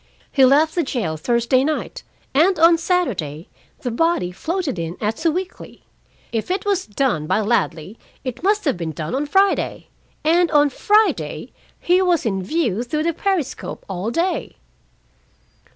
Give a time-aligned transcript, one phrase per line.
[0.31, 2.01] He left the jail Thursday night,
[2.33, 3.49] and on Saturday
[3.81, 5.83] the body floated in at Sewickley.
[6.31, 9.89] If it was done by Ladley, it must have been done on Friday,
[10.23, 14.55] and on Friday he was in view through the periscope all day!"